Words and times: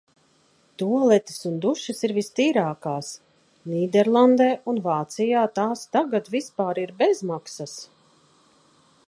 Tualetes 0.81 1.35
un 1.49 1.59
dušas 1.65 2.01
ir 2.07 2.13
vistīrākās! 2.19 3.11
Nīderlandē 3.73 4.49
un 4.73 4.81
Vācijā 4.89 5.45
tās 5.61 5.85
tagad 5.99 6.33
vispār 6.39 6.83
ir 6.87 6.97
bezmaksas. 7.05 7.79